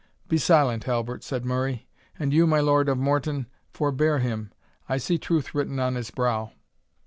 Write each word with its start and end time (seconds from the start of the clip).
"Be 0.27 0.39
silent, 0.39 0.85
Halbert," 0.85 1.23
said 1.23 1.45
Murray, 1.45 1.87
"and 2.17 2.33
you, 2.33 2.47
my 2.47 2.59
Lord 2.59 2.89
of 2.89 2.97
Morton, 2.97 3.45
forbear 3.69 4.17
him. 4.17 4.51
I 4.89 4.97
see 4.97 5.19
truth 5.19 5.53
written 5.53 5.79
on 5.79 5.93
his 5.93 6.09
brow." 6.09 6.53